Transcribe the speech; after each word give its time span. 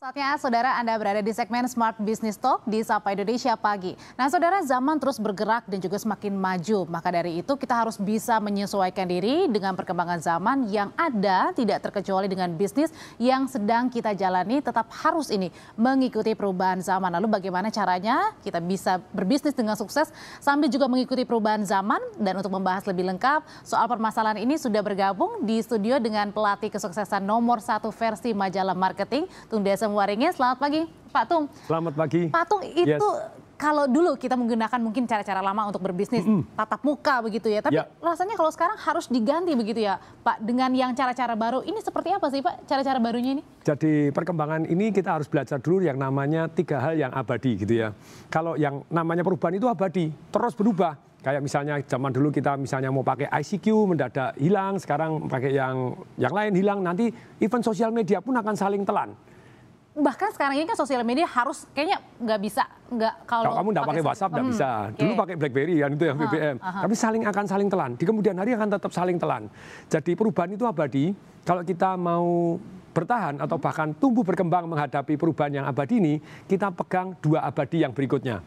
Saatnya 0.00 0.32
saudara 0.40 0.80
Anda 0.80 0.96
berada 0.96 1.20
di 1.20 1.28
segmen 1.28 1.68
Smart 1.68 2.00
Business 2.00 2.40
Talk 2.40 2.64
di 2.64 2.80
Sapa 2.80 3.12
Indonesia 3.12 3.52
Pagi. 3.52 3.92
Nah 4.16 4.32
saudara 4.32 4.64
zaman 4.64 4.96
terus 4.96 5.20
bergerak 5.20 5.68
dan 5.68 5.76
juga 5.76 6.00
semakin 6.00 6.40
maju. 6.40 6.88
Maka 6.88 7.12
dari 7.12 7.44
itu 7.44 7.52
kita 7.52 7.84
harus 7.84 8.00
bisa 8.00 8.40
menyesuaikan 8.40 9.04
diri 9.04 9.44
dengan 9.52 9.76
perkembangan 9.76 10.16
zaman 10.24 10.72
yang 10.72 10.88
ada 10.96 11.52
tidak 11.52 11.84
terkecuali 11.84 12.32
dengan 12.32 12.48
bisnis 12.56 12.88
yang 13.20 13.44
sedang 13.44 13.92
kita 13.92 14.16
jalani 14.16 14.64
tetap 14.64 14.88
harus 14.88 15.28
ini 15.28 15.52
mengikuti 15.76 16.32
perubahan 16.32 16.80
zaman. 16.80 17.12
Lalu 17.20 17.36
bagaimana 17.36 17.68
caranya 17.68 18.32
kita 18.40 18.56
bisa 18.64 19.04
berbisnis 19.12 19.52
dengan 19.52 19.76
sukses 19.76 20.08
sambil 20.40 20.72
juga 20.72 20.88
mengikuti 20.88 21.28
perubahan 21.28 21.60
zaman. 21.68 22.00
Dan 22.16 22.40
untuk 22.40 22.56
membahas 22.56 22.88
lebih 22.88 23.04
lengkap 23.04 23.44
soal 23.68 23.84
permasalahan 23.84 24.40
ini 24.40 24.56
sudah 24.56 24.80
bergabung 24.80 25.44
di 25.44 25.60
studio 25.60 26.00
dengan 26.00 26.32
pelatih 26.32 26.72
kesuksesan 26.72 27.20
nomor 27.20 27.60
satu 27.60 27.92
versi 27.92 28.32
majalah 28.32 28.72
marketing 28.72 29.28
Tung 29.52 29.60
Desa 29.60 29.89
Waringin. 29.94 30.30
Selamat 30.32 30.58
pagi, 30.62 30.86
Pak 31.10 31.24
Tung. 31.26 31.44
Selamat 31.66 31.94
pagi. 31.98 32.22
Pak 32.30 32.44
Tung, 32.46 32.62
itu 32.62 32.86
yes. 32.86 33.02
kalau 33.58 33.84
dulu 33.90 34.14
kita 34.14 34.38
menggunakan 34.38 34.80
mungkin 34.80 35.04
cara-cara 35.04 35.42
lama 35.42 35.68
untuk 35.68 35.82
berbisnis, 35.82 36.22
mm 36.24 36.30
-hmm. 36.30 36.42
tatap 36.54 36.80
muka 36.86 37.20
begitu 37.20 37.50
ya. 37.50 37.60
Tapi 37.60 37.76
ya. 37.76 37.84
rasanya 37.98 38.38
kalau 38.38 38.50
sekarang 38.54 38.78
harus 38.78 39.10
diganti 39.10 39.52
begitu 39.58 39.84
ya, 39.84 39.98
Pak. 40.22 40.40
Dengan 40.40 40.70
yang 40.72 40.94
cara-cara 40.94 41.34
baru, 41.34 41.66
ini 41.66 41.82
seperti 41.82 42.14
apa 42.14 42.26
sih, 42.30 42.40
Pak? 42.40 42.64
Cara-cara 42.64 42.98
barunya 43.02 43.38
ini? 43.38 43.42
Jadi 43.66 44.14
perkembangan 44.14 44.64
ini 44.70 44.94
kita 44.94 45.18
harus 45.18 45.26
belajar 45.26 45.58
dulu 45.58 45.82
yang 45.82 45.98
namanya 45.98 46.46
tiga 46.48 46.80
hal 46.80 46.94
yang 46.96 47.12
abadi 47.12 47.60
gitu 47.60 47.74
ya. 47.74 47.92
Kalau 48.32 48.54
yang 48.56 48.86
namanya 48.88 49.26
perubahan 49.26 49.58
itu 49.58 49.66
abadi, 49.68 50.14
terus 50.30 50.54
berubah. 50.54 50.96
Kayak 51.20 51.44
misalnya 51.44 51.76
zaman 51.84 52.16
dulu 52.16 52.32
kita 52.32 52.56
misalnya 52.56 52.88
mau 52.88 53.04
pakai 53.04 53.28
ICQ 53.28 53.92
mendadak 53.92 54.40
hilang, 54.40 54.80
sekarang 54.80 55.28
pakai 55.28 55.52
yang 55.52 55.92
yang 56.16 56.32
lain 56.32 56.56
hilang, 56.56 56.80
nanti 56.80 57.12
event 57.44 57.60
sosial 57.60 57.92
media 57.92 58.24
pun 58.24 58.32
akan 58.32 58.56
saling 58.56 58.88
telan 58.88 59.12
bahkan 59.90 60.30
sekarang 60.30 60.54
ini 60.54 60.70
kan 60.70 60.78
sosial 60.78 61.02
media 61.02 61.26
harus 61.26 61.66
kayaknya 61.74 61.98
nggak 62.22 62.38
bisa 62.38 62.62
nggak 62.94 63.14
kalau 63.26 63.58
kamu 63.58 63.68
nggak 63.74 63.86
pakai 63.90 64.04
WhatsApp 64.06 64.30
nggak 64.30 64.46
hmm, 64.46 64.54
bisa 64.54 64.68
dulu 64.94 65.12
pakai 65.18 65.34
BlackBerry 65.34 65.76
kan 65.82 65.90
itu 65.98 66.04
yang 66.06 66.16
BBM 66.18 66.56
tapi 66.62 66.94
saling 66.94 67.22
akan 67.26 67.44
saling 67.50 67.68
telan 67.68 67.90
di 67.98 68.04
kemudian 68.06 68.34
hari 68.38 68.54
akan 68.54 68.68
tetap 68.70 68.92
saling 68.94 69.18
telan 69.18 69.50
jadi 69.90 70.12
perubahan 70.14 70.50
itu 70.54 70.62
abadi 70.62 71.10
kalau 71.42 71.66
kita 71.66 71.98
mau 71.98 72.54
bertahan 72.94 73.42
atau 73.42 73.58
hmm. 73.58 73.66
bahkan 73.66 73.88
tumbuh 73.98 74.22
berkembang 74.22 74.70
menghadapi 74.70 75.18
perubahan 75.18 75.58
yang 75.58 75.66
abadi 75.66 75.98
ini 75.98 76.14
kita 76.46 76.70
pegang 76.70 77.18
dua 77.18 77.42
abadi 77.42 77.82
yang 77.82 77.90
berikutnya 77.90 78.38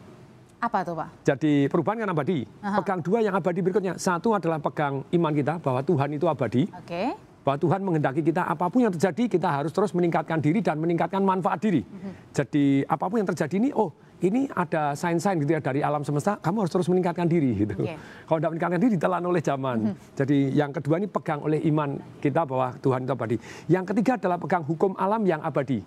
apa 0.64 0.80
tuh 0.80 0.96
Pak? 0.96 1.28
Jadi 1.28 1.68
perubahan 1.68 2.00
kan 2.00 2.16
abadi. 2.16 2.48
Pegang 2.64 3.04
dua 3.04 3.20
yang 3.20 3.36
abadi 3.36 3.60
berikutnya. 3.60 4.00
Satu 4.00 4.32
adalah 4.32 4.56
pegang 4.56 5.04
iman 5.12 5.32
kita 5.36 5.60
bahwa 5.60 5.84
Tuhan 5.84 6.16
itu 6.16 6.24
abadi. 6.24 6.64
Oke. 6.72 6.88
Okay 6.88 7.08
bahwa 7.44 7.60
Tuhan 7.60 7.80
menghendaki 7.84 8.24
kita 8.24 8.48
apa 8.48 8.72
pun 8.72 8.88
yang 8.88 8.92
terjadi 8.96 9.28
kita 9.28 9.48
harus 9.60 9.70
terus 9.70 9.92
meningkatkan 9.92 10.40
diri 10.40 10.64
dan 10.64 10.80
meningkatkan 10.80 11.20
manfaat 11.20 11.60
diri. 11.60 11.84
Jadi 12.32 12.82
apa 12.88 13.04
pun 13.06 13.20
yang 13.20 13.28
terjadi 13.28 13.54
ini, 13.60 13.70
oh 13.76 13.92
ini 14.24 14.48
ada 14.48 14.96
sign-sign 14.96 15.44
gitu 15.44 15.52
ya 15.52 15.60
dari 15.60 15.84
alam 15.84 16.00
semesta, 16.00 16.40
kamu 16.40 16.64
harus 16.64 16.72
terus 16.72 16.88
meningkatkan 16.88 17.28
diri 17.28 17.52
gitu. 17.52 17.76
Okay. 17.76 18.00
Kalau 18.24 18.38
tidak 18.40 18.50
meningkatkan 18.56 18.80
diri 18.80 18.92
ditelan 18.96 19.24
oleh 19.28 19.42
zaman. 19.44 19.76
Mm-hmm. 19.84 20.16
Jadi 20.16 20.38
yang 20.56 20.70
kedua 20.72 20.96
ini 20.96 21.08
pegang 21.12 21.40
oleh 21.44 21.60
iman 21.68 22.00
kita 22.24 22.48
bahwa 22.48 22.72
Tuhan 22.80 23.04
itu 23.04 23.12
abadi. 23.12 23.36
Yang 23.68 23.84
ketiga 23.92 24.16
adalah 24.16 24.40
pegang 24.40 24.64
hukum 24.64 24.96
alam 24.96 25.20
yang 25.28 25.44
abadi. 25.44 25.84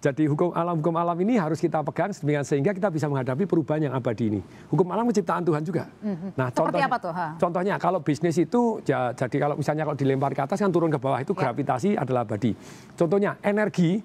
Jadi 0.00 0.24
hukum 0.32 0.48
alam 0.56 0.80
hukum 0.80 0.96
alam 0.96 1.12
ini 1.20 1.36
harus 1.36 1.60
kita 1.60 1.84
pegang 1.84 2.08
sehingga 2.16 2.72
kita 2.72 2.88
bisa 2.88 3.04
menghadapi 3.04 3.44
perubahan 3.44 3.84
yang 3.84 3.92
abadi 3.92 4.32
ini. 4.32 4.40
Hukum 4.72 4.88
alam 4.88 5.04
menciptakan 5.04 5.44
Tuhan 5.44 5.60
juga. 5.60 5.84
Mm-hmm. 6.00 6.30
Nah, 6.40 6.48
Seperti 6.48 6.56
contohnya, 6.64 6.88
apa 6.88 6.98
tuh? 7.04 7.12
Ha? 7.12 7.26
Contohnya 7.36 7.74
kalau 7.76 8.00
bisnis 8.00 8.36
itu 8.40 8.80
ya, 8.88 9.12
jadi 9.12 9.36
kalau 9.36 9.60
misalnya 9.60 9.84
kalau 9.84 9.98
dilempar 10.00 10.32
ke 10.32 10.40
atas 10.40 10.56
kan 10.56 10.72
turun 10.72 10.88
ke 10.88 10.96
bawah 10.96 11.20
itu 11.20 11.36
yeah. 11.36 11.40
gravitasi 11.44 11.90
adalah 12.00 12.24
abadi. 12.24 12.56
Contohnya 12.96 13.36
energi 13.44 14.00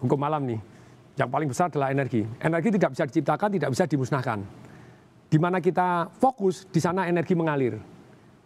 hukum 0.00 0.20
alam 0.24 0.42
nih. 0.48 0.60
Yang 1.20 1.28
paling 1.28 1.48
besar 1.52 1.68
adalah 1.68 1.92
energi. 1.92 2.24
Energi 2.40 2.68
tidak 2.80 2.90
bisa 2.96 3.04
diciptakan, 3.04 3.48
tidak 3.60 3.70
bisa 3.76 3.84
dimusnahkan. 3.84 4.38
Di 5.28 5.36
mana 5.36 5.60
kita 5.60 6.08
fokus, 6.16 6.64
di 6.64 6.80
sana 6.80 7.04
energi 7.04 7.36
mengalir. 7.36 7.76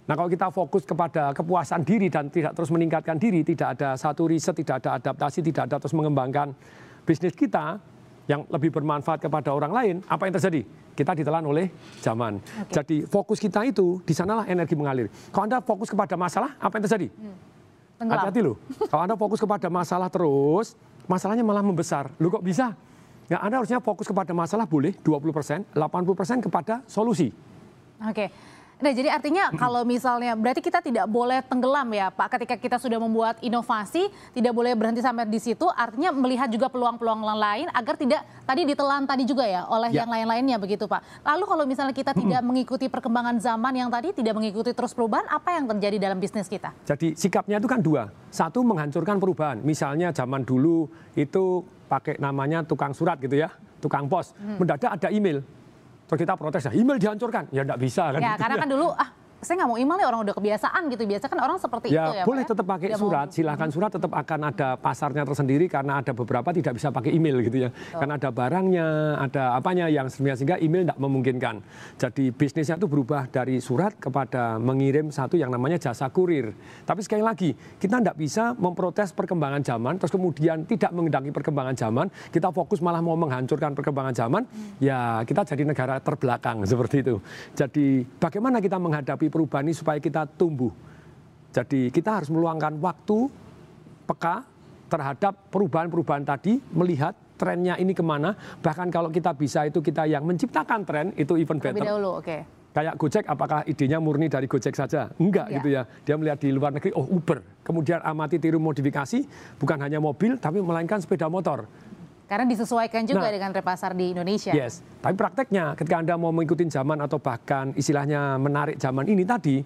Nah 0.05 0.13
kalau 0.13 0.29
kita 0.29 0.53
fokus 0.53 0.85
kepada 0.85 1.33
kepuasan 1.33 1.81
diri 1.81 2.13
dan 2.13 2.29
tidak 2.29 2.53
terus 2.53 2.69
meningkatkan 2.69 3.17
diri, 3.17 3.41
tidak 3.41 3.81
ada 3.81 3.97
satu 3.97 4.29
riset, 4.29 4.53
tidak 4.53 4.85
ada 4.85 5.01
adaptasi, 5.01 5.41
tidak 5.41 5.73
ada 5.73 5.77
terus 5.81 5.97
mengembangkan 5.97 6.53
bisnis 7.09 7.33
kita 7.33 7.81
yang 8.25 8.45
lebih 8.49 8.73
bermanfaat 8.73 9.21
kepada 9.21 9.53
orang 9.53 9.73
lain, 9.73 9.95
apa 10.09 10.29
yang 10.29 10.35
terjadi? 10.37 10.61
Kita 10.97 11.13
ditelan 11.13 11.45
oleh 11.45 11.69
zaman. 12.01 12.41
Okay. 12.41 12.73
Jadi 12.81 12.97
fokus 13.05 13.37
kita 13.37 13.65
itu 13.65 14.01
di 14.05 14.17
sanalah 14.17 14.49
energi 14.49 14.73
mengalir. 14.77 15.13
Kalau 15.29 15.45
Anda 15.45 15.61
fokus 15.61 15.93
kepada 15.93 16.17
masalah, 16.17 16.57
apa 16.57 16.73
yang 16.81 16.85
terjadi? 16.89 17.09
Hmm. 17.11 17.37
Hati-hati 18.05 18.41
loh. 18.45 18.57
Kalau 18.89 19.03
Anda 19.05 19.17
fokus 19.17 19.41
kepada 19.41 19.69
masalah 19.69 20.09
terus, 20.09 20.77
masalahnya 21.05 21.45
malah 21.45 21.65
membesar. 21.65 22.13
Lu 22.21 22.33
kok 22.33 22.45
bisa? 22.45 22.73
Ya, 23.29 23.41
Anda 23.41 23.61
harusnya 23.61 23.81
fokus 23.81 24.09
kepada 24.09 24.37
masalah 24.37 24.69
boleh 24.69 24.97
20%, 25.01 25.73
80% 25.73 26.45
kepada 26.45 26.85
solusi. 26.89 27.33
Oke. 28.05 28.13
Okay. 28.13 28.29
Nah, 28.83 28.91
jadi 28.91 29.09
artinya 29.13 29.55
kalau 29.55 29.87
misalnya 29.87 30.35
berarti 30.35 30.59
kita 30.59 30.83
tidak 30.83 31.07
boleh 31.07 31.45
tenggelam 31.47 31.87
ya, 31.95 32.11
Pak. 32.11 32.35
Ketika 32.35 32.55
kita 32.59 32.77
sudah 32.83 32.99
membuat 32.99 33.39
inovasi, 33.39 34.11
tidak 34.35 34.51
boleh 34.51 34.75
berhenti 34.75 34.99
sampai 34.99 35.29
di 35.31 35.39
situ. 35.39 35.71
Artinya 35.71 36.11
melihat 36.11 36.51
juga 36.51 36.67
peluang-peluang 36.67 37.23
lain 37.39 37.67
agar 37.71 37.95
tidak 37.95 38.27
tadi 38.43 38.67
ditelan 38.67 39.07
tadi 39.07 39.23
juga 39.23 39.47
ya 39.47 39.63
oleh 39.71 39.95
ya. 39.95 40.03
yang 40.03 40.11
lain-lainnya 40.11 40.57
begitu, 40.59 40.91
Pak. 40.91 41.23
Lalu 41.23 41.45
kalau 41.47 41.65
misalnya 41.65 41.95
kita 41.95 42.13
tidak 42.17 42.43
mengikuti 42.43 42.91
perkembangan 42.91 43.39
zaman 43.39 43.73
yang 43.79 43.91
tadi, 43.91 44.11
tidak 44.11 44.35
mengikuti 44.35 44.75
terus 44.75 44.91
perubahan, 44.91 45.27
apa 45.31 45.55
yang 45.55 45.71
terjadi 45.71 46.11
dalam 46.11 46.19
bisnis 46.19 46.51
kita? 46.51 46.75
Jadi 46.83 47.15
sikapnya 47.15 47.63
itu 47.63 47.71
kan 47.71 47.79
dua. 47.79 48.11
Satu 48.35 48.67
menghancurkan 48.67 49.23
perubahan. 49.23 49.63
Misalnya 49.63 50.11
zaman 50.11 50.43
dulu 50.43 50.91
itu 51.15 51.63
pakai 51.87 52.19
namanya 52.19 52.67
tukang 52.67 52.91
surat 52.91 53.23
gitu 53.23 53.39
ya, 53.39 53.55
tukang 53.79 54.11
pos. 54.11 54.35
Hmm. 54.35 54.59
Mendadak 54.59 54.99
ada 54.99 55.09
email 55.15 55.47
Terus 56.05 56.19
kita 56.21 56.35
protes, 56.37 56.69
email 56.73 57.01
dihancurkan. 57.01 57.49
Ya 57.49 57.65
enggak 57.65 57.81
bisa 57.81 58.13
kan. 58.13 58.21
Ya, 58.21 58.37
karena 58.37 58.57
kan 58.61 58.69
dulu, 58.69 58.93
ah 58.93 59.24
saya 59.45 59.63
nggak 59.63 59.71
mau 59.71 59.79
email 59.79 59.97
nih 60.01 60.07
orang 60.09 60.21
udah 60.25 60.35
kebiasaan 60.35 60.83
gitu. 60.91 61.03
Biasa 61.05 61.25
kan 61.29 61.39
orang 61.45 61.57
seperti 61.61 61.87
ya, 61.93 62.09
itu 62.09 62.13
ya. 62.19 62.25
Boleh 62.25 62.45
ya? 62.45 62.49
tetap 62.51 62.67
pakai 62.67 62.89
tidak 62.91 63.01
surat, 63.01 63.29
mau... 63.29 63.37
silahkan 63.37 63.69
surat 63.71 63.91
tetap 63.93 64.13
akan 64.13 64.41
ada 64.49 64.69
pasarnya 64.81 65.23
tersendiri 65.23 65.67
karena 65.69 66.01
ada 66.01 66.13
beberapa 66.17 66.49
tidak 66.51 66.81
bisa 66.81 66.89
pakai 66.89 67.13
email 67.13 67.39
gitu 67.45 67.69
ya. 67.69 67.71
Oh. 67.71 68.01
Karena 68.03 68.17
ada 68.17 68.31
barangnya, 68.33 68.87
ada 69.21 69.43
apanya 69.55 69.87
yang 69.93 70.09
sehingga 70.09 70.57
email 70.59 70.89
tidak 70.89 70.99
memungkinkan. 70.99 71.61
Jadi 72.01 72.33
bisnisnya 72.33 72.81
itu 72.81 72.89
berubah 72.89 73.29
dari 73.29 73.61
surat 73.61 73.95
kepada 74.01 74.57
mengirim 74.57 75.13
satu 75.13 75.37
yang 75.37 75.53
namanya 75.53 75.77
jasa 75.77 76.09
kurir. 76.09 76.57
Tapi 76.89 77.01
sekali 77.05 77.21
lagi, 77.21 77.53
kita 77.55 78.01
tidak 78.01 78.17
bisa 78.17 78.57
memprotes 78.57 79.13
perkembangan 79.13 79.61
zaman, 79.61 80.01
terus 80.01 80.13
kemudian 80.15 80.65
tidak 80.65 80.91
mengendangi 80.97 81.31
perkembangan 81.35 81.77
zaman, 81.77 82.07
kita 82.33 82.49
fokus 82.49 82.81
malah 82.81 83.05
mau 83.05 83.19
menghancurkan 83.19 83.77
perkembangan 83.77 84.15
zaman, 84.17 84.43
hmm. 84.47 84.81
ya 84.81 85.21
kita 85.27 85.45
jadi 85.45 85.63
negara 85.69 86.01
terbelakang 86.01 86.65
seperti 86.65 87.05
itu. 87.05 87.21
Jadi 87.53 88.07
bagaimana 88.17 88.63
kita 88.63 88.81
menghadapi 88.81 89.27
perubahan 89.35 89.67
ini 89.67 89.75
supaya 89.75 89.99
kita 89.99 90.31
tumbuh. 90.39 90.71
Jadi 91.51 91.91
kita 91.91 92.23
harus 92.23 92.31
meluangkan 92.31 92.79
waktu 92.79 93.27
peka 94.07 94.47
terhadap 94.87 95.51
perubahan-perubahan 95.51 96.23
tadi, 96.23 96.63
melihat 96.71 97.19
trennya 97.35 97.75
ini 97.83 97.91
ke 97.91 98.03
mana. 98.07 98.39
Bahkan 98.63 98.95
kalau 98.95 99.11
kita 99.11 99.35
bisa 99.35 99.67
itu 99.67 99.83
kita 99.83 100.07
yang 100.07 100.23
menciptakan 100.23 100.87
tren, 100.87 101.07
itu 101.19 101.35
even 101.35 101.59
better. 101.59 101.83
Lebih 101.83 101.91
dahulu, 101.91 102.23
oke. 102.23 102.27
Okay. 102.27 102.41
Kayak 102.75 102.95
Gojek, 102.99 103.25
apakah 103.31 103.63
idenya 103.71 104.03
murni 104.03 104.27
dari 104.27 104.51
Gojek 104.51 104.75
saja? 104.75 105.07
Enggak 105.23 105.47
ya. 105.47 105.55
gitu 105.59 105.69
ya. 105.71 105.83
Dia 106.03 106.15
melihat 106.19 106.39
di 106.43 106.51
luar 106.51 106.75
negeri, 106.75 106.91
oh 106.99 107.07
Uber. 107.07 107.63
Kemudian 107.63 108.03
amati 108.03 108.43
tiru 108.43 108.59
modifikasi, 108.59 109.23
bukan 109.63 109.79
hanya 109.79 110.03
mobil, 110.03 110.35
tapi 110.43 110.59
melainkan 110.59 110.99
sepeda 110.99 111.31
motor. 111.31 111.71
Karena 112.35 112.51
disesuaikan 112.51 113.07
juga 113.07 113.31
nah, 113.31 113.35
dengan 113.39 113.55
repasar 113.55 113.95
di 113.95 114.11
Indonesia. 114.11 114.51
Yes, 114.51 114.83
tapi 114.99 115.15
prakteknya 115.15 115.79
ketika 115.79 116.03
Anda 116.03 116.19
mau 116.19 116.35
mengikuti 116.35 116.67
zaman 116.67 116.99
atau 116.99 117.23
bahkan 117.23 117.71
istilahnya 117.79 118.43
menarik 118.43 118.75
zaman 118.75 119.07
ini 119.07 119.23
tadi, 119.23 119.63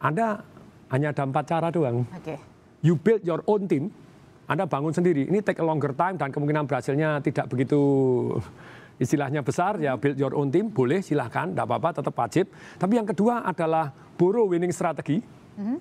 Anda 0.00 0.40
hanya 0.88 1.12
ada 1.12 1.28
empat 1.28 1.44
cara 1.44 1.68
doang. 1.68 2.08
Oke. 2.08 2.24
Okay. 2.24 2.38
You 2.80 2.96
build 2.96 3.20
your 3.28 3.44
own 3.44 3.68
team, 3.68 3.92
Anda 4.48 4.64
bangun 4.64 4.96
sendiri. 4.96 5.28
Ini 5.28 5.44
take 5.44 5.60
a 5.60 5.66
longer 5.68 5.92
time 5.92 6.16
dan 6.16 6.32
kemungkinan 6.32 6.64
berhasilnya 6.64 7.20
tidak 7.20 7.52
begitu 7.52 7.76
istilahnya 8.96 9.44
besar 9.44 9.76
ya 9.76 9.92
build 10.00 10.16
your 10.16 10.32
own 10.32 10.48
team 10.48 10.72
boleh 10.72 11.04
silahkan 11.04 11.50
tidak 11.52 11.68
apa-apa 11.68 12.00
tetap 12.00 12.14
wajib 12.14 12.46
tapi 12.78 12.94
yang 12.94 13.04
kedua 13.04 13.42
adalah 13.42 13.90
borrow 14.14 14.46
winning 14.46 14.70
strategi 14.70 15.18
mm 15.18 15.62
-hmm. 15.66 15.78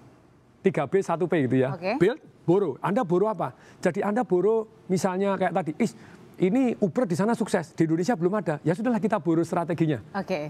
3B 0.64 0.94
1P 1.04 1.34
gitu 1.52 1.58
ya 1.60 1.76
okay. 1.76 2.00
build 2.00 2.20
Boro. 2.44 2.76
Anda 2.84 3.08
boro 3.08 3.32
apa? 3.32 3.56
Jadi 3.80 4.04
Anda 4.04 4.28
boro 4.28 4.84
misalnya 4.92 5.40
kayak 5.40 5.54
tadi, 5.56 5.72
is 5.80 5.96
ini 6.44 6.76
Uber 6.76 7.08
di 7.08 7.16
sana 7.16 7.32
sukses, 7.32 7.72
di 7.72 7.88
Indonesia 7.88 8.20
belum 8.20 8.34
ada. 8.36 8.60
Ya 8.68 8.76
sudahlah 8.76 9.00
kita 9.00 9.24
boro 9.24 9.42
strateginya. 9.48 10.04
Oke. 10.12 10.28
Okay. 10.28 10.44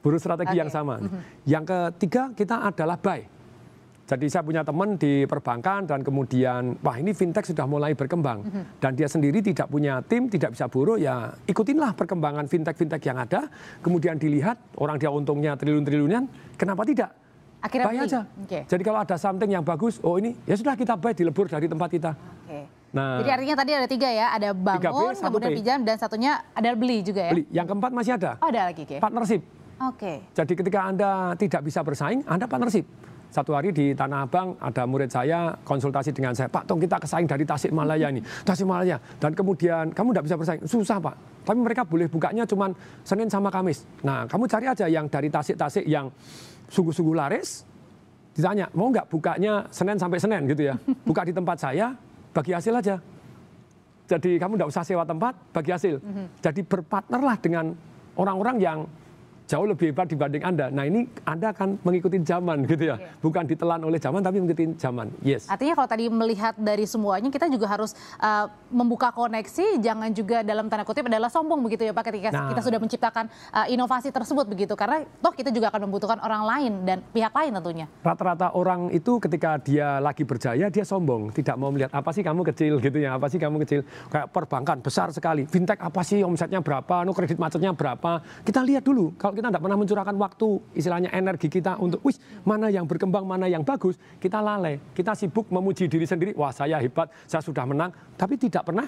Boro 0.00 0.16
strategi 0.16 0.56
okay. 0.56 0.62
yang 0.62 0.70
sama. 0.70 0.96
Mm 0.96 1.06
-hmm. 1.10 1.20
Yang 1.44 1.64
ketiga 1.68 2.22
kita 2.32 2.56
adalah 2.70 2.96
buy. 2.96 3.20
Jadi 4.10 4.26
saya 4.26 4.42
punya 4.42 4.66
teman 4.66 4.98
di 4.98 5.22
perbankan 5.22 5.86
dan 5.86 6.02
kemudian 6.02 6.74
wah 6.82 6.98
ini 6.98 7.14
fintech 7.14 7.46
sudah 7.46 7.62
mulai 7.62 7.94
berkembang 7.94 8.42
mm 8.42 8.50
-hmm. 8.50 8.64
dan 8.82 8.98
dia 8.98 9.06
sendiri 9.06 9.38
tidak 9.38 9.70
punya 9.70 10.02
tim, 10.02 10.26
tidak 10.26 10.58
bisa 10.58 10.66
buru 10.66 10.98
ya 10.98 11.30
ikutinlah 11.46 11.94
perkembangan 11.94 12.50
fintech-fintech 12.50 13.06
yang 13.06 13.22
ada, 13.22 13.46
kemudian 13.78 14.18
dilihat 14.18 14.58
orang 14.82 14.98
dia 14.98 15.14
untungnya 15.14 15.54
triliun-triliunan, 15.54 16.26
kenapa 16.58 16.82
tidak? 16.82 17.19
Akhirnya 17.60 17.86
buy 17.92 17.98
aja. 18.00 18.20
Okay. 18.48 18.62
Jadi 18.64 18.82
kalau 18.82 18.98
ada 19.04 19.16
something 19.20 19.50
yang 19.52 19.64
bagus, 19.64 20.00
oh 20.00 20.16
ini 20.16 20.32
ya 20.48 20.56
sudah 20.56 20.74
kita 20.74 20.96
buy 20.96 21.12
dilebur 21.12 21.46
dari 21.46 21.68
tempat 21.68 21.88
kita. 21.92 22.10
Okay. 22.48 22.64
Nah, 22.90 23.22
Jadi 23.22 23.30
artinya 23.30 23.56
tadi 23.62 23.70
ada 23.76 23.86
tiga 23.86 24.08
ya, 24.10 24.34
ada 24.34 24.50
bangun, 24.50 25.14
3B, 25.14 25.22
kemudian 25.22 25.50
pinjam, 25.54 25.78
dan 25.86 25.94
satunya 25.94 26.42
ada 26.50 26.74
beli 26.74 27.06
juga 27.06 27.22
ya? 27.22 27.32
Beli. 27.36 27.44
Yang 27.54 27.66
keempat 27.70 27.90
masih 27.94 28.12
ada. 28.18 28.30
Oh, 28.42 28.50
ada 28.50 28.66
lagi, 28.66 28.82
okay. 28.82 28.98
Partnership. 28.98 29.40
Oke. 29.78 29.94
Okay. 29.94 30.16
Jadi 30.34 30.52
ketika 30.58 30.80
Anda 30.90 31.10
tidak 31.38 31.62
bisa 31.62 31.86
bersaing, 31.86 32.26
Anda 32.26 32.50
partnership. 32.50 32.82
Satu 33.30 33.54
hari 33.54 33.70
di 33.70 33.94
Tanah 33.94 34.26
Abang 34.26 34.58
ada 34.58 34.82
murid 34.90 35.06
saya 35.06 35.54
konsultasi 35.62 36.10
dengan 36.10 36.34
saya, 36.34 36.50
Pak 36.50 36.66
Tong 36.66 36.82
kita 36.82 36.98
kesaing 36.98 37.30
dari 37.30 37.46
Tasik 37.46 37.70
Malaya 37.70 38.10
ini, 38.10 38.18
Tasik 38.48 38.66
Malaya. 38.66 38.98
Dan 39.22 39.38
kemudian 39.38 39.94
kamu 39.94 40.10
tidak 40.10 40.24
bisa 40.26 40.36
bersaing, 40.36 40.62
susah 40.66 40.98
Pak. 40.98 41.46
Tapi 41.46 41.58
mereka 41.62 41.86
boleh 41.86 42.10
bukanya 42.10 42.42
cuma 42.42 42.74
Senin 43.06 43.30
sama 43.30 43.54
Kamis. 43.54 43.86
Nah 44.02 44.26
kamu 44.26 44.50
cari 44.50 44.66
aja 44.66 44.90
yang 44.90 45.06
dari 45.06 45.30
Tasik-Tasik 45.30 45.86
yang 45.86 46.10
sungguh-sungguh 46.70 47.16
laris, 47.18 47.66
ditanya 48.32 48.70
mau 48.72 48.88
nggak 48.88 49.10
bukanya 49.10 49.66
Senin 49.68 49.98
sampai 49.98 50.18
Senin 50.22 50.46
gitu 50.46 50.70
ya. 50.70 50.74
Buka 51.08 51.26
di 51.26 51.34
tempat 51.34 51.58
saya, 51.58 51.92
bagi 52.30 52.54
hasil 52.54 52.72
aja. 52.72 52.96
Jadi 54.10 54.38
kamu 54.42 54.58
tidak 54.58 54.70
usah 54.70 54.82
sewa 54.82 55.04
tempat, 55.06 55.34
bagi 55.54 55.70
hasil. 55.70 56.02
Mhm. 56.02 56.24
Jadi 56.42 56.60
berpartnerlah 56.66 57.36
dengan 57.38 57.74
orang-orang 58.18 58.56
yang 58.58 58.78
jauh 59.50 59.66
lebih 59.66 59.90
hebat 59.90 60.06
dibanding 60.06 60.46
Anda. 60.46 60.70
Nah 60.70 60.86
ini 60.86 61.10
Anda 61.26 61.50
akan 61.50 61.82
mengikuti 61.82 62.22
zaman 62.22 62.62
gitu 62.70 62.94
ya. 62.94 62.96
Okay. 63.02 63.18
Bukan 63.18 63.44
ditelan 63.50 63.82
oleh 63.82 63.98
zaman 63.98 64.22
tapi 64.22 64.38
mengikuti 64.38 64.78
zaman. 64.78 65.10
Yes. 65.26 65.50
Artinya 65.50 65.74
kalau 65.74 65.88
tadi 65.90 66.06
melihat 66.06 66.54
dari 66.54 66.86
semuanya 66.86 67.26
kita 67.34 67.50
juga 67.50 67.66
harus 67.66 67.98
uh, 68.22 68.46
membuka 68.70 69.10
koneksi, 69.10 69.82
jangan 69.82 70.14
juga 70.14 70.46
dalam 70.46 70.70
tanda 70.70 70.86
kutip 70.86 71.10
adalah 71.10 71.26
sombong 71.26 71.66
begitu 71.66 71.82
ya 71.82 71.90
Pak 71.90 72.14
ketika 72.14 72.30
nah. 72.30 72.54
kita 72.54 72.62
sudah 72.62 72.78
menciptakan 72.78 73.26
uh, 73.50 73.66
inovasi 73.66 74.14
tersebut 74.14 74.46
begitu. 74.46 74.78
Karena 74.78 75.02
toh 75.18 75.34
kita 75.34 75.50
juga 75.50 75.74
akan 75.74 75.90
membutuhkan 75.90 76.22
orang 76.22 76.46
lain 76.46 76.72
dan 76.86 76.98
pihak 77.10 77.34
lain 77.34 77.50
tentunya. 77.58 77.86
Rata-rata 78.06 78.54
orang 78.54 78.94
itu 78.94 79.18
ketika 79.18 79.58
dia 79.58 79.98
lagi 79.98 80.22
berjaya 80.22 80.70
dia 80.70 80.86
sombong, 80.86 81.34
tidak 81.34 81.58
mau 81.58 81.74
melihat 81.74 81.90
apa 81.90 82.14
sih 82.14 82.22
kamu 82.22 82.46
kecil 82.54 82.78
gitu 82.78 83.02
ya, 83.02 83.18
apa 83.18 83.26
sih 83.26 83.42
kamu 83.42 83.66
kecil. 83.66 83.82
Kayak 84.14 84.30
perbankan 84.30 84.78
besar 84.78 85.10
sekali, 85.10 85.42
fintech 85.50 85.82
apa 85.82 86.06
sih 86.06 86.22
omsetnya 86.22 86.62
berapa, 86.62 87.02
no 87.02 87.10
kredit 87.10 87.40
macetnya 87.40 87.74
berapa. 87.74 88.22
Kita 88.46 88.62
lihat 88.62 88.86
dulu 88.86 89.18
kalau 89.18 89.39
kita 89.40 89.48
tidak 89.48 89.64
pernah 89.64 89.78
mencurahkan 89.80 90.16
waktu, 90.20 90.48
istilahnya 90.76 91.10
energi 91.16 91.48
kita 91.48 91.80
untuk, 91.80 92.04
wis 92.04 92.20
mana 92.44 92.68
yang 92.68 92.84
berkembang, 92.84 93.24
mana 93.24 93.48
yang 93.48 93.64
bagus, 93.64 93.96
kita 94.20 94.36
lalai. 94.44 94.76
Kita 94.92 95.16
sibuk 95.16 95.48
memuji 95.48 95.88
diri 95.88 96.04
sendiri, 96.04 96.36
wah 96.36 96.52
saya 96.52 96.76
hebat, 96.76 97.08
saya 97.24 97.40
sudah 97.40 97.64
menang, 97.64 97.88
tapi 98.20 98.36
tidak 98.36 98.68
pernah 98.68 98.84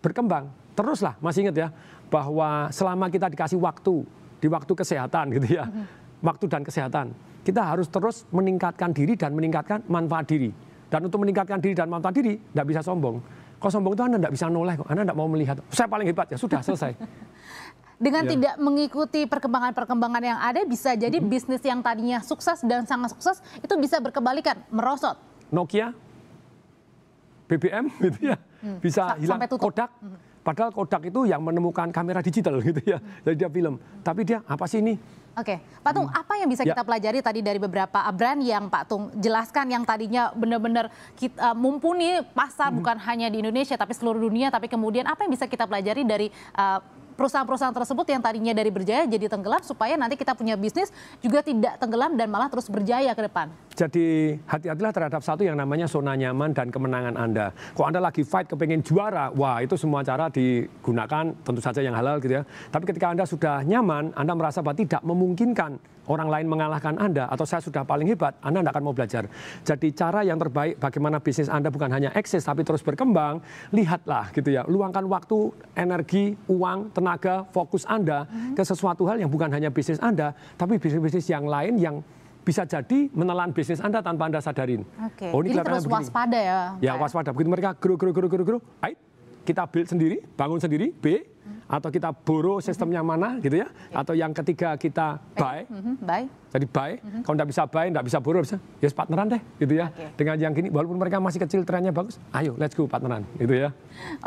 berkembang. 0.00 0.48
Teruslah, 0.72 1.20
masih 1.20 1.44
ingat 1.44 1.56
ya, 1.60 1.68
bahwa 2.08 2.72
selama 2.72 3.12
kita 3.12 3.28
dikasih 3.28 3.60
waktu, 3.60 4.00
di 4.40 4.48
waktu 4.48 4.72
kesehatan 4.72 5.36
gitu 5.36 5.60
ya, 5.60 5.68
waktu 6.24 6.44
dan 6.48 6.64
kesehatan, 6.64 7.12
kita 7.44 7.60
harus 7.60 7.92
terus 7.92 8.24
meningkatkan 8.32 8.96
diri 8.96 9.12
dan 9.12 9.36
meningkatkan 9.36 9.84
manfaat 9.92 10.24
diri. 10.24 10.48
Dan 10.88 11.04
untuk 11.04 11.20
meningkatkan 11.20 11.60
diri 11.60 11.76
dan 11.76 11.92
manfaat 11.92 12.16
diri, 12.16 12.40
tidak 12.40 12.64
bisa 12.64 12.80
sombong. 12.80 13.20
Kalau 13.60 13.72
sombong 13.76 13.92
itu 13.92 14.02
Anda 14.08 14.18
tidak 14.18 14.32
bisa 14.34 14.46
noleh 14.48 14.74
Anda 14.88 15.02
tidak 15.06 15.18
mau 15.20 15.28
melihat. 15.28 15.56
Saya 15.68 15.86
paling 15.86 16.08
hebat 16.08 16.26
ya, 16.32 16.40
sudah 16.40 16.64
selesai. 16.64 16.96
dengan 18.02 18.26
yeah. 18.26 18.32
tidak 18.34 18.54
mengikuti 18.58 19.22
perkembangan-perkembangan 19.30 20.22
yang 20.26 20.38
ada 20.42 20.66
bisa 20.66 20.98
jadi 20.98 21.22
mm 21.22 21.22
-hmm. 21.22 21.32
bisnis 21.32 21.62
yang 21.62 21.78
tadinya 21.78 22.18
sukses 22.18 22.58
dan 22.66 22.82
sangat 22.82 23.14
sukses 23.14 23.38
itu 23.62 23.70
bisa 23.78 24.02
berkebalikan 24.02 24.58
merosot. 24.74 25.14
Nokia, 25.54 25.94
BBM 27.46 27.86
gitu 28.10 28.18
ya, 28.34 28.36
hmm. 28.64 28.78
bisa 28.82 29.14
Sa 29.14 29.20
hilang 29.20 29.38
Kodak. 29.46 29.90
Hmm. 30.00 30.18
Padahal 30.42 30.74
Kodak 30.74 31.06
itu 31.06 31.28
yang 31.30 31.44
menemukan 31.44 31.92
kamera 31.94 32.18
digital 32.18 32.58
gitu 32.66 32.82
ya, 32.82 32.98
hmm. 32.98 33.22
jadi 33.22 33.36
dia 33.46 33.50
film. 33.52 33.74
Tapi 34.02 34.20
dia 34.26 34.38
apa 34.48 34.64
sih 34.66 34.82
ini? 34.82 34.96
Oke, 35.32 35.64
Pak 35.80 35.92
Tung, 35.96 36.08
hmm. 36.12 36.20
apa 36.20 36.32
yang 36.36 36.48
bisa 36.48 36.60
ya. 36.60 36.76
kita 36.76 36.84
pelajari 36.84 37.24
tadi 37.24 37.40
dari 37.40 37.56
beberapa 37.56 38.04
brand 38.12 38.40
yang 38.44 38.68
Pak 38.68 38.84
Tung 38.84 39.08
jelaskan 39.16 39.64
yang 39.72 39.80
tadinya 39.80 40.28
benar-benar 40.36 40.92
kita 41.16 41.56
mumpuni 41.56 42.20
pasar 42.36 42.68
hmm. 42.68 42.76
bukan 42.82 42.96
hanya 43.00 43.32
di 43.32 43.40
Indonesia 43.40 43.76
tapi 43.76 43.96
seluruh 43.96 44.20
dunia, 44.20 44.52
tapi 44.52 44.68
kemudian 44.68 45.08
apa 45.08 45.24
yang 45.24 45.32
bisa 45.32 45.48
kita 45.48 45.64
pelajari 45.64 46.04
dari 46.04 46.28
uh, 46.56 46.80
perusahaan-perusahaan 47.22 47.70
tersebut 47.70 48.06
yang 48.10 48.18
tadinya 48.18 48.50
dari 48.50 48.74
berjaya 48.74 49.06
jadi 49.06 49.30
tenggelam 49.30 49.62
supaya 49.62 49.94
nanti 49.94 50.18
kita 50.18 50.34
punya 50.34 50.58
bisnis 50.58 50.90
juga 51.22 51.38
tidak 51.38 51.78
tenggelam 51.78 52.18
dan 52.18 52.26
malah 52.26 52.50
terus 52.50 52.66
berjaya 52.66 53.14
ke 53.14 53.22
depan. 53.30 53.46
Jadi 53.78 54.34
hati-hatilah 54.42 54.90
terhadap 54.90 55.22
satu 55.22 55.46
yang 55.46 55.54
namanya 55.54 55.86
zona 55.86 56.18
nyaman 56.18 56.50
dan 56.50 56.74
kemenangan 56.74 57.14
Anda. 57.14 57.54
Kalau 57.78 57.86
Anda 57.86 58.02
lagi 58.02 58.26
fight 58.26 58.50
kepengen 58.50 58.82
juara, 58.82 59.30
wah 59.30 59.62
itu 59.62 59.78
semua 59.78 60.02
cara 60.02 60.26
digunakan 60.26 61.30
tentu 61.46 61.62
saja 61.62 61.78
yang 61.78 61.94
halal 61.94 62.18
gitu 62.18 62.36
ya. 62.36 62.44
Tapi 62.74 62.90
ketika 62.90 63.14
Anda 63.14 63.22
sudah 63.22 63.62
nyaman, 63.62 64.18
Anda 64.18 64.34
merasa 64.34 64.58
bahwa 64.58 64.74
tidak 64.74 65.06
memungkinkan 65.06 65.78
orang 66.10 66.28
lain 66.28 66.46
mengalahkan 66.50 66.98
Anda 66.98 67.30
atau 67.30 67.46
saya 67.46 67.62
sudah 67.62 67.86
paling 67.86 68.10
hebat, 68.10 68.34
Anda 68.42 68.62
tidak 68.62 68.72
akan 68.74 68.84
mau 68.84 68.94
belajar. 68.94 69.24
Jadi 69.62 69.94
cara 69.94 70.26
yang 70.26 70.38
terbaik 70.40 70.82
bagaimana 70.82 71.22
bisnis 71.22 71.46
Anda 71.46 71.70
bukan 71.70 71.90
hanya 71.92 72.10
eksis 72.16 72.42
tapi 72.42 72.66
terus 72.66 72.82
berkembang, 72.82 73.38
lihatlah 73.70 74.34
gitu 74.34 74.50
ya. 74.50 74.66
Luangkan 74.66 75.06
waktu, 75.06 75.54
energi, 75.78 76.34
uang, 76.50 76.90
tenaga, 76.90 77.11
fokus 77.50 77.82
Anda 77.88 78.24
hmm. 78.24 78.54
ke 78.54 78.62
sesuatu 78.62 79.04
hal 79.08 79.20
yang 79.20 79.30
bukan 79.32 79.50
hanya 79.52 79.68
bisnis 79.68 79.98
Anda, 79.98 80.36
tapi 80.56 80.78
bisnis-bisnis 80.78 81.26
yang 81.28 81.44
lain 81.48 81.76
yang 81.80 81.96
bisa 82.42 82.66
jadi 82.66 83.06
menelan 83.14 83.54
bisnis 83.54 83.78
Anda 83.78 84.02
tanpa 84.02 84.26
Anda 84.26 84.42
sadarin. 84.42 84.82
Oke. 84.98 85.30
Oh, 85.30 85.40
ini 85.46 85.54
Jadi 85.54 85.62
terus 85.62 85.86
begini. 85.86 85.94
waspada 85.94 86.38
ya. 86.38 86.60
Ya, 86.82 86.92
waspada. 86.98 87.30
Begitu 87.30 87.50
mereka 87.50 87.70
grow 87.78 87.94
grow 87.94 88.10
grow 88.10 88.28
grow 88.28 88.44
grow, 88.44 88.60
ayo 88.82 88.98
kita 89.42 89.66
build 89.66 89.88
sendiri, 89.90 90.16
bangun 90.38 90.58
sendiri, 90.62 90.94
B, 90.94 91.18
atau 91.66 91.90
kita 91.90 92.14
borrow 92.14 92.62
sistemnya 92.62 93.02
mana 93.02 93.42
gitu 93.42 93.58
ya, 93.62 93.68
atau 93.90 94.14
yang 94.14 94.30
ketiga 94.30 94.78
kita 94.78 95.18
buy, 95.34 95.66
mm-hmm, 95.66 95.94
buy. 96.02 96.22
Jadi 96.52 96.66
buy, 96.68 97.00
mm-hmm. 97.00 97.22
kalau 97.24 97.34
nggak 97.40 97.48
bisa 97.48 97.62
buy, 97.64 97.86
nggak 97.88 98.04
bisa 98.04 98.18
borrow 98.20 98.44
bisa, 98.44 98.60
ya 98.76 98.84
yes, 98.84 98.92
partneran 98.92 99.26
deh 99.32 99.42
gitu 99.56 99.72
ya. 99.80 99.88
Okay. 99.88 100.08
Dengan 100.20 100.36
yang 100.36 100.52
gini, 100.52 100.68
walaupun 100.68 101.00
mereka 101.00 101.16
masih 101.16 101.40
kecil 101.40 101.64
trennya 101.64 101.96
bagus, 101.96 102.20
ayo 102.36 102.52
let's 102.60 102.76
go 102.76 102.84
partneran 102.84 103.24
gitu 103.40 103.56
ya. 103.56 103.72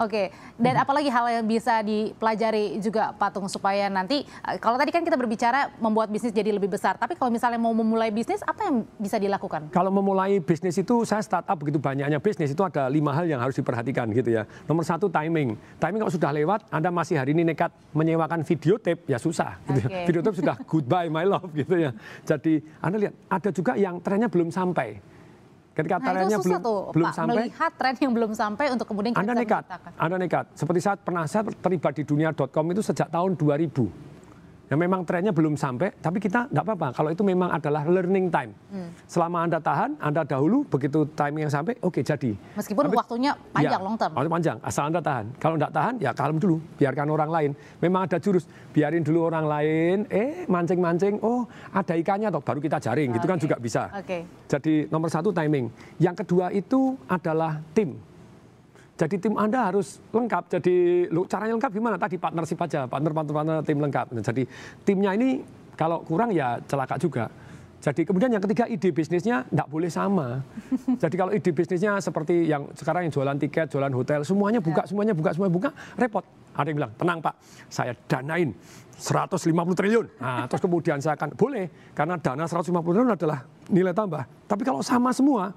Oke, 0.02 0.10
okay. 0.10 0.26
dan 0.58 0.74
mm-hmm. 0.74 0.84
apalagi 0.90 1.10
hal 1.14 1.26
yang 1.30 1.46
bisa 1.46 1.86
dipelajari 1.86 2.82
juga 2.82 3.14
Patung 3.14 3.46
supaya 3.46 3.86
nanti, 3.94 4.26
eh, 4.26 4.58
kalau 4.58 4.82
tadi 4.82 4.90
kan 4.90 5.06
kita 5.06 5.14
berbicara 5.14 5.70
membuat 5.78 6.10
bisnis 6.10 6.34
jadi 6.34 6.50
lebih 6.50 6.74
besar, 6.74 6.98
tapi 6.98 7.14
kalau 7.14 7.30
misalnya 7.30 7.62
mau 7.62 7.78
memulai 7.78 8.10
bisnis, 8.10 8.42
apa 8.42 8.66
yang 8.66 8.82
bisa 8.98 9.22
dilakukan? 9.22 9.70
Kalau 9.70 9.94
memulai 9.94 10.42
bisnis 10.42 10.74
itu, 10.82 11.06
saya 11.06 11.22
startup 11.22 11.62
begitu 11.62 11.78
banyaknya 11.78 12.18
bisnis 12.18 12.50
itu 12.50 12.62
ada 12.66 12.90
lima 12.90 13.14
hal 13.14 13.30
yang 13.30 13.38
harus 13.38 13.54
diperhatikan 13.54 14.10
gitu 14.10 14.34
ya. 14.34 14.50
Nomor 14.66 14.82
satu 14.82 15.06
timing, 15.14 15.54
timing 15.78 16.00
kalau 16.02 16.14
sudah 16.14 16.34
lewat, 16.34 16.66
Anda 16.74 16.90
masih 16.90 17.22
hari 17.22 17.38
ini 17.38 17.46
nekat 17.46 17.70
menyewakan 17.94 18.42
video 18.42 18.82
tape 18.82 19.06
ya 19.06 19.22
susah. 19.22 19.62
Gitu. 19.70 19.86
Okay. 19.86 20.06
Video 20.10 20.22
tape 20.26 20.38
sudah 20.42 20.56
goodbye 20.72 21.10
my 21.12 21.26
love 21.28 21.50
gitu 21.54 21.76
ya. 21.78 21.92
Jadi 22.24 22.64
Anda 22.80 22.98
lihat 23.02 23.14
ada 23.28 23.50
juga 23.52 23.74
yang 23.76 24.00
trennya 24.00 24.32
belum 24.32 24.54
sampai. 24.54 24.96
Ketika 25.76 26.00
nah, 26.00 26.06
trennya 26.08 26.40
belum 26.40 26.62
tuh, 26.64 26.80
belum 26.96 27.08
Pak, 27.12 27.18
sampai, 27.20 27.36
melihat 27.36 27.72
tren 27.76 27.96
yang 28.00 28.14
belum 28.16 28.32
sampai 28.32 28.66
untuk 28.72 28.88
kemudian 28.88 29.12
kita 29.12 29.20
Anda 29.28 29.34
nekat, 29.36 29.64
Anda 30.00 30.16
nekat. 30.16 30.46
Seperti 30.56 30.80
saat 30.80 31.04
pernah 31.04 31.28
saya 31.28 31.44
terlibat 31.52 32.00
di 32.00 32.08
dunia.com 32.08 32.66
itu 32.72 32.80
sejak 32.80 33.12
tahun 33.12 33.36
2000 33.36 34.15
yang 34.66 34.80
memang 34.82 35.06
trennya 35.06 35.30
belum 35.30 35.54
sampai, 35.54 35.94
tapi 36.02 36.18
kita 36.18 36.50
nggak 36.50 36.64
apa-apa. 36.66 36.88
Kalau 36.98 37.10
itu 37.14 37.22
memang 37.22 37.54
adalah 37.54 37.86
learning 37.86 38.34
time. 38.34 38.52
Hmm. 38.74 38.90
Selama 39.06 39.46
Anda 39.46 39.62
tahan, 39.62 40.02
Anda 40.02 40.26
dahulu, 40.26 40.66
begitu 40.66 41.06
timing 41.14 41.46
yang 41.46 41.54
sampai, 41.54 41.78
oke 41.86 42.02
okay, 42.02 42.04
jadi. 42.04 42.34
Meskipun 42.58 42.90
tapi, 42.90 42.98
waktunya 42.98 43.32
panjang, 43.54 43.78
ya, 43.78 43.86
long 43.86 43.98
term. 43.98 44.12
Waktu 44.18 44.30
panjang, 44.32 44.58
asal 44.66 44.84
Anda 44.90 45.02
tahan. 45.06 45.26
Kalau 45.38 45.56
nggak 45.62 45.74
tahan, 45.74 45.94
ya 46.02 46.12
kalem 46.18 46.38
dulu, 46.42 46.58
biarkan 46.82 47.08
orang 47.14 47.30
lain. 47.30 47.52
Memang 47.78 48.10
ada 48.10 48.18
jurus, 48.18 48.50
biarin 48.74 49.06
dulu 49.06 49.30
orang 49.30 49.46
lain, 49.46 49.98
eh 50.10 50.50
mancing-mancing, 50.50 51.22
oh 51.22 51.46
ada 51.70 51.94
ikannya 51.94 52.34
toh, 52.34 52.42
baru 52.42 52.58
kita 52.58 52.82
jaring, 52.82 53.14
okay. 53.14 53.18
gitu 53.22 53.26
kan 53.30 53.38
juga 53.38 53.56
bisa. 53.62 53.94
Okay. 54.02 54.26
Jadi 54.50 54.90
nomor 54.90 55.14
satu 55.14 55.30
timing. 55.30 55.70
Yang 56.02 56.26
kedua 56.26 56.50
itu 56.50 56.98
adalah 57.06 57.62
tim 57.78 57.94
jadi 58.96 59.16
tim 59.20 59.36
Anda 59.36 59.72
harus 59.72 60.00
lengkap. 60.16 60.56
Jadi 60.56 61.06
caranya 61.28 61.54
lengkap 61.60 61.72
gimana? 61.76 61.96
Tadi 62.00 62.16
partnership 62.16 62.60
aja, 62.64 62.88
partner-partner 62.88 63.60
tim 63.68 63.80
lengkap. 63.84 64.16
Nah, 64.16 64.24
jadi 64.24 64.44
timnya 64.88 65.12
ini 65.12 65.44
kalau 65.76 66.00
kurang 66.08 66.32
ya 66.32 66.64
celaka 66.64 66.96
juga. 66.96 67.28
Jadi 67.84 68.02
kemudian 68.02 68.34
yang 68.34 68.42
ketiga 68.42 68.66
ide 68.66 68.90
bisnisnya 68.90 69.46
tidak 69.46 69.68
boleh 69.70 69.94
sama. 69.94 70.42
Jadi 71.06 71.16
kalau 71.22 71.30
ide 71.30 71.54
bisnisnya 71.54 72.02
seperti 72.02 72.50
yang 72.50 72.66
sekarang 72.74 73.06
yang 73.06 73.14
jualan 73.14 73.38
tiket, 73.38 73.70
jualan 73.70 73.94
hotel, 73.94 74.26
semuanya 74.26 74.58
buka, 74.58 74.82
ya. 74.82 74.90
semuanya 74.90 75.14
buka, 75.14 75.30
semuanya 75.38 75.54
buka, 75.54 75.70
repot. 75.94 76.26
Ada 76.58 76.74
yang 76.74 76.78
bilang, 76.82 76.94
tenang 76.98 77.20
Pak, 77.22 77.36
saya 77.70 77.94
danain 78.10 78.50
150 78.98 79.54
triliun. 79.78 80.06
Nah, 80.18 80.50
terus 80.50 80.66
kemudian 80.66 80.98
saya 80.98 81.14
akan, 81.14 81.38
boleh, 81.38 81.94
karena 81.94 82.18
dana 82.18 82.50
150 82.50 82.74
triliun 82.74 83.12
adalah 83.14 83.46
nilai 83.70 83.94
tambah. 83.94 84.24
Tapi 84.50 84.64
kalau 84.66 84.82
sama 84.82 85.14
semua, 85.14 85.54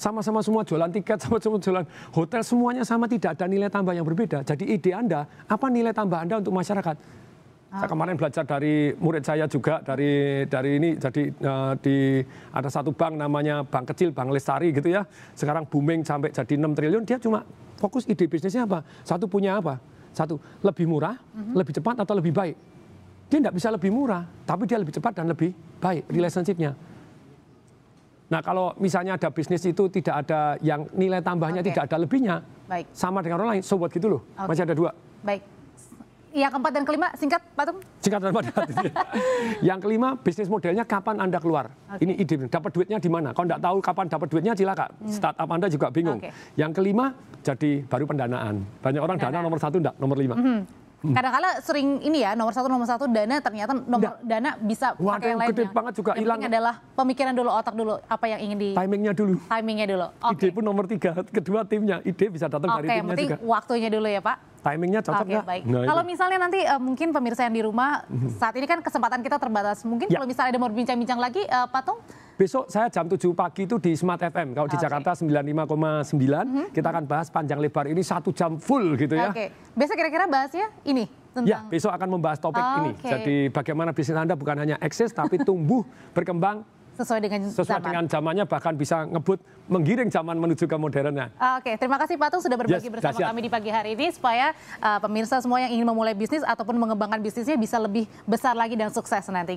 sama-sama 0.00 0.40
semua 0.40 0.64
jualan 0.64 0.88
tiket, 0.88 1.20
sama-sama 1.28 1.60
jualan 1.60 1.84
hotel, 2.16 2.40
semuanya 2.40 2.82
sama 2.88 3.04
tidak 3.04 3.36
ada 3.36 3.44
nilai 3.44 3.68
tambah 3.68 3.92
yang 3.92 4.08
berbeda. 4.08 4.40
Jadi 4.40 4.64
ide 4.72 4.96
Anda, 4.96 5.28
apa 5.44 5.68
nilai 5.68 5.92
tambah 5.92 6.16
Anda 6.16 6.40
untuk 6.40 6.56
masyarakat? 6.56 7.20
Saya 7.70 7.86
ah. 7.86 7.90
kemarin 7.94 8.18
belajar 8.18 8.42
dari 8.42 8.90
murid 8.98 9.22
saya 9.22 9.46
juga 9.46 9.78
dari 9.78 10.42
dari 10.50 10.82
ini 10.82 10.98
jadi 10.98 11.22
uh, 11.38 11.78
di 11.78 12.18
ada 12.50 12.66
satu 12.66 12.90
bank 12.90 13.14
namanya 13.14 13.62
bank 13.62 13.94
kecil 13.94 14.10
Bank 14.10 14.34
Lestari 14.34 14.74
gitu 14.74 14.90
ya. 14.90 15.06
Sekarang 15.38 15.62
booming 15.70 16.02
sampai 16.02 16.34
jadi 16.34 16.58
6 16.58 16.66
triliun 16.66 17.06
dia 17.06 17.22
cuma 17.22 17.46
fokus 17.78 18.10
ide 18.10 18.26
bisnisnya 18.26 18.66
apa? 18.66 18.82
Satu 19.06 19.30
punya 19.30 19.62
apa? 19.62 19.78
Satu 20.10 20.42
lebih 20.66 20.90
murah, 20.90 21.14
mm 21.14 21.30
-hmm. 21.30 21.54
lebih 21.54 21.72
cepat 21.78 21.94
atau 22.02 22.18
lebih 22.18 22.34
baik. 22.34 22.58
Dia 23.30 23.38
tidak 23.38 23.54
bisa 23.54 23.70
lebih 23.70 23.94
murah, 23.94 24.26
tapi 24.42 24.66
dia 24.66 24.74
lebih 24.74 24.90
cepat 24.90 25.22
dan 25.22 25.30
lebih 25.30 25.54
baik 25.78 26.10
relationship-nya. 26.10 26.74
Nah 28.30 28.40
kalau 28.46 28.70
misalnya 28.78 29.18
ada 29.18 29.28
bisnis 29.34 29.66
itu 29.66 29.90
tidak 29.90 30.22
ada 30.22 30.54
yang 30.62 30.86
nilai 30.94 31.18
tambahnya 31.18 31.66
Oke. 31.66 31.74
tidak 31.74 31.90
ada 31.90 31.96
lebihnya, 31.98 32.36
Baik. 32.70 32.86
sama 32.94 33.26
dengan 33.26 33.42
orang 33.42 33.58
lain, 33.58 33.62
so 33.66 33.74
what 33.74 33.90
gitu 33.90 34.06
loh. 34.06 34.22
Oke. 34.38 34.54
Masih 34.54 34.62
ada 34.62 34.74
dua. 34.78 34.94
Baik. 35.26 35.42
Yang 36.30 36.50
keempat 36.54 36.72
dan 36.78 36.84
kelima, 36.86 37.10
singkat 37.18 37.42
Pak 37.58 37.64
Tung. 37.66 37.78
Singkat 37.98 38.20
dan 38.22 38.30
padat. 38.30 38.54
yang 39.74 39.82
kelima, 39.82 40.14
bisnis 40.14 40.46
modelnya 40.46 40.86
kapan 40.86 41.18
Anda 41.18 41.42
keluar. 41.42 41.74
Oke. 41.90 42.06
Ini 42.06 42.22
ide, 42.22 42.46
dapat 42.46 42.70
duitnya 42.70 43.02
di 43.02 43.10
mana. 43.10 43.34
Kalau 43.34 43.50
nggak 43.50 43.58
tahu 43.66 43.76
kapan 43.82 44.06
dapat 44.06 44.28
duitnya, 44.30 44.52
cilaka. 44.54 44.86
Startup 45.10 45.50
Anda 45.50 45.66
juga 45.66 45.90
bingung. 45.90 46.22
Oke. 46.22 46.30
Yang 46.54 46.70
kelima, 46.78 47.10
jadi 47.42 47.82
baru 47.82 48.06
pendanaan. 48.06 48.62
Banyak 48.78 49.02
orang 49.02 49.18
dana 49.18 49.26
Pendanaan. 49.26 49.42
nomor 49.42 49.58
satu, 49.58 49.76
enggak, 49.82 49.94
nomor 49.98 50.16
lima. 50.22 50.38
Hmm. 50.38 50.62
Kadang-kala 51.02 51.48
sering 51.60 51.96
ini 51.98 52.20
ya 52.20 52.36
nomor 52.36 52.52
satu 52.52 52.68
nomor 52.68 52.84
satu 52.84 53.08
dana 53.08 53.40
ternyata 53.40 53.72
nomor 53.72 54.20
dana 54.20 54.52
bisa 54.58 54.92
Wah, 54.94 55.16
pakai 55.16 55.32
yang 55.32 55.38
ada 55.38 55.42
yang 55.42 55.48
gede 55.48 55.62
lainnya. 55.62 55.72
banget 55.72 55.92
juga 55.96 56.10
Yang 56.10 56.20
hilang. 56.20 56.38
penting 56.38 56.52
adalah 56.52 56.74
pemikiran 56.92 57.32
dulu 57.32 57.50
otak 57.50 57.74
dulu 57.74 57.92
apa 57.98 58.24
yang 58.26 58.40
ingin 58.42 58.58
di 58.58 58.68
Timingnya 58.74 59.12
dulu. 59.12 59.34
timingnya 59.42 59.86
dulu. 59.88 60.06
Oke. 60.22 60.36
Ide 60.36 60.48
pun 60.52 60.62
nomor 60.62 60.84
tiga, 60.84 61.10
kedua 61.26 61.60
timnya. 61.64 61.96
Ide 62.02 62.26
bisa 62.28 62.46
datang 62.46 62.68
Oke, 62.70 62.76
dari 62.76 62.86
yang 62.86 62.96
timnya 63.00 63.10
penting 63.10 63.28
juga. 63.30 63.36
waktunya 63.42 63.88
dulu 63.88 64.06
ya 64.06 64.20
Pak. 64.20 64.36
Timingnya 64.60 65.00
cocok 65.00 65.24
Oke 65.24 65.32
nggak? 65.32 65.44
baik. 65.46 65.62
Nah, 65.64 65.82
kalau 65.88 66.02
itu. 66.02 66.10
misalnya 66.10 66.38
nanti 66.38 66.60
eh, 66.60 66.76
mungkin 66.78 67.08
pemirsa 67.10 67.40
yang 67.42 67.54
di 67.54 67.62
rumah 67.64 68.04
saat 68.34 68.52
ini 68.54 68.66
kan 68.66 68.78
kesempatan 68.78 69.20
kita 69.20 69.36
terbatas. 69.36 69.80
Mungkin 69.82 70.04
Ya. 70.06 70.20
kalau 70.20 70.28
misalnya 70.28 70.52
ada 70.52 70.60
mau 70.60 70.68
berbincang-bincang 70.68 71.16
lagi, 71.16 71.40
eh, 71.40 71.66
Pak 71.66 71.80
Tung, 71.82 71.96
Besok 72.40 72.72
saya 72.72 72.88
jam 72.88 73.04
7 73.04 73.20
pagi 73.36 73.68
itu 73.68 73.76
di 73.76 73.92
Smart 73.92 74.16
FM. 74.16 74.56
Kalau 74.56 74.64
di 74.64 74.72
Oke. 74.72 74.84
Jakarta 74.88 75.12
95,9. 75.12 76.72
Kita 76.72 76.88
akan 76.88 77.04
bahas 77.04 77.28
panjang 77.28 77.60
lebar 77.60 77.84
ini 77.84 78.00
satu 78.00 78.32
jam 78.32 78.56
full 78.56 78.96
gitu 78.96 79.12
ya. 79.12 79.28
Oke. 79.28 79.52
Biasa 79.76 79.92
kira-kira 79.92 80.24
bahasnya 80.24 80.72
ini 80.88 81.04
Ya, 81.44 81.60
tentang 81.60 81.68
besok 81.68 81.92
akan 81.92 82.08
membahas 82.16 82.40
topik 82.40 82.64
ini. 82.80 82.90
Oke. 82.96 83.10
Jadi 83.12 83.36
bagaimana 83.52 83.92
bisnis 83.92 84.16
Anda 84.16 84.40
bukan 84.40 84.56
hanya 84.56 84.80
eksis 84.80 85.12
tapi 85.12 85.36
tumbuh, 85.44 85.84
berkembang 86.16 86.64
sesuai 87.00 87.20
dengan 87.24 87.40
sesuai 87.48 87.80
zaman. 87.80 87.86
dengan 87.88 88.04
zamannya 88.08 88.44
bahkan 88.44 88.76
bisa 88.76 89.08
ngebut 89.08 89.40
menggiring 89.72 90.12
zaman 90.12 90.36
menuju 90.36 90.68
ke 90.68 90.76
modernnya. 90.76 91.32
Oke, 91.56 91.78
terima 91.80 91.96
kasih 91.96 92.20
Pak 92.20 92.28
Tung 92.28 92.42
sudah 92.44 92.58
berbagi 92.60 92.88
Yes, 92.88 92.92
bersama 92.92 93.16
dahsyat. 93.16 93.28
kami 93.32 93.40
di 93.40 93.50
pagi 93.50 93.70
hari 93.72 93.90
ini 93.96 94.12
supaya 94.12 94.52
uh, 94.82 94.98
pemirsa 95.00 95.40
semua 95.40 95.64
yang 95.64 95.72
ingin 95.80 95.86
memulai 95.88 96.12
bisnis 96.12 96.44
ataupun 96.44 96.76
mengembangkan 96.76 97.22
bisnisnya 97.22 97.56
bisa 97.56 97.80
lebih 97.80 98.04
besar 98.28 98.52
lagi 98.52 98.76
dan 98.76 98.92
sukses 98.92 99.24
nantinya. 99.32 99.56